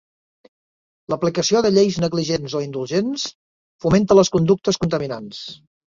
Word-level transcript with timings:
L'aplicació 1.13 1.61
de 1.65 1.71
lleis 1.75 1.99
negligents 2.05 2.55
o 2.61 2.61
indulgents 2.69 3.27
fomenta 3.85 4.19
les 4.21 4.33
conductes 4.37 4.83
contaminants. 4.87 5.45